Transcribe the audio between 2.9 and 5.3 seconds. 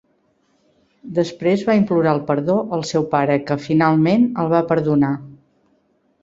seu pare que, finalment el va perdonar.